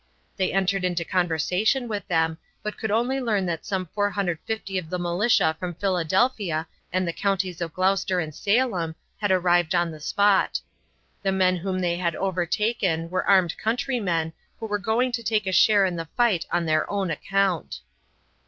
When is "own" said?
16.89-17.11